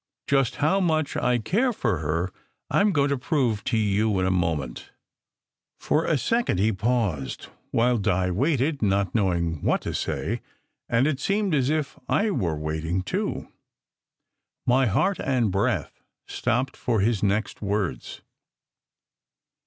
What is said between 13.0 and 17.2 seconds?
too; my heart and breath stopped for